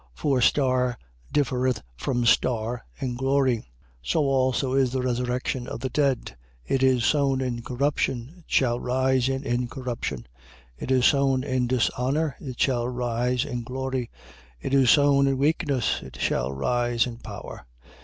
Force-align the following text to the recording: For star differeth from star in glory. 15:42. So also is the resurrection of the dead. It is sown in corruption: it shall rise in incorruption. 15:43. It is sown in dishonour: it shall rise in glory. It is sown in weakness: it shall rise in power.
For 0.15 0.41
star 0.41 0.97
differeth 1.31 1.83
from 1.95 2.25
star 2.25 2.87
in 2.99 3.13
glory. 3.13 3.57
15:42. 3.57 3.65
So 4.01 4.19
also 4.23 4.73
is 4.73 4.91
the 4.91 5.03
resurrection 5.03 5.67
of 5.67 5.79
the 5.81 5.91
dead. 5.91 6.35
It 6.65 6.81
is 6.81 7.05
sown 7.05 7.39
in 7.39 7.61
corruption: 7.61 8.33
it 8.39 8.45
shall 8.47 8.79
rise 8.79 9.29
in 9.29 9.43
incorruption. 9.43 10.21
15:43. 10.21 10.25
It 10.79 10.89
is 10.91 11.05
sown 11.05 11.43
in 11.43 11.67
dishonour: 11.67 12.35
it 12.39 12.59
shall 12.59 12.87
rise 12.87 13.45
in 13.45 13.61
glory. 13.61 14.09
It 14.59 14.73
is 14.73 14.89
sown 14.89 15.27
in 15.27 15.37
weakness: 15.37 16.01
it 16.01 16.17
shall 16.19 16.51
rise 16.51 17.05
in 17.05 17.17
power. 17.17 17.67